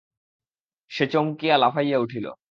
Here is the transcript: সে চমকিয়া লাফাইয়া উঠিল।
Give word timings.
সে 0.91 1.05
চমকিয়া 1.07 1.55
লাফাইয়া 1.57 1.97
উঠিল। 1.97 2.25